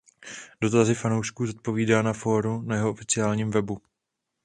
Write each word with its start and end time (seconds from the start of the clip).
Dotazy 0.61 0.95
fanoušků 0.95 1.45
zodpovídá 1.47 2.01
na 2.01 2.13
fóru 2.13 2.61
na 2.61 2.75
jeho 2.75 2.91
oficiálním 2.91 3.51
webu. 3.51 3.81